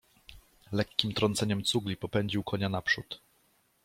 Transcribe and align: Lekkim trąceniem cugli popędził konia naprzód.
Lekkim 0.71 1.13
trąceniem 1.13 1.63
cugli 1.63 1.97
popędził 1.97 2.43
konia 2.43 2.69
naprzód. 2.69 3.21